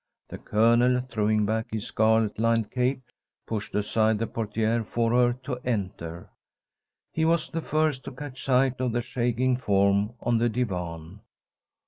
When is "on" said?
10.19-10.39